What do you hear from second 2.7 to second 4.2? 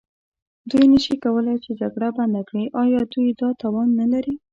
ایا دوی دا توان نه